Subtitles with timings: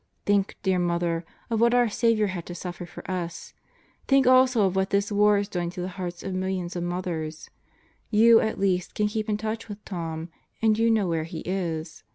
[0.25, 3.53] Think, dear Mother, of what our Saviour had to suffer for us.
[4.07, 7.51] Think also of what this war is doing to the hearts of millions of mothers.
[8.09, 10.29] You, at least, can keep in touch with Tom
[10.59, 12.03] and you know where he is.